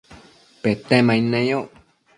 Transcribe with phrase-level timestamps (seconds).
[0.61, 1.69] Petemaid neyoc